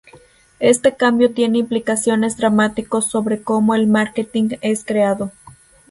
Este 0.59 0.95
cambio 0.95 1.31
tiene 1.31 1.59
implicaciones 1.59 2.35
dramáticos 2.35 3.05
sobre 3.05 3.43
como 3.43 3.75
el 3.75 3.85
marketing 3.85 4.57
es 4.63 4.83
creado. 4.83 5.31